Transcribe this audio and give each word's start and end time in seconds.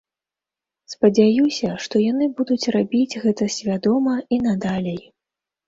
Спадзяюся, 0.93 1.69
што 1.83 1.95
яны 2.11 2.25
будуць 2.41 2.71
рабіць 2.77 3.19
гэта 3.29 3.51
свядома 3.59 4.19
і 4.33 4.43
надалей. 4.51 5.03